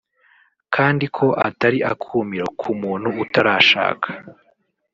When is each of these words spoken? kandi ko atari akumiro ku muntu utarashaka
kandi 0.75 1.05
ko 1.15 1.25
atari 1.47 1.79
akumiro 1.91 2.47
ku 2.59 2.69
muntu 2.81 3.09
utarashaka 3.23 4.07